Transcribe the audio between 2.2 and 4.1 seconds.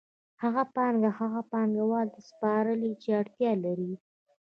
سپاري چې اړتیا لري